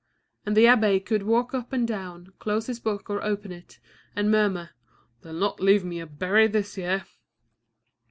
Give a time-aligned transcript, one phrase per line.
[0.47, 3.77] And the abbé could walk up and down, close his book or open it,
[4.15, 4.71] and murmur:
[5.21, 7.03] "They'll not leave me a berry this year!"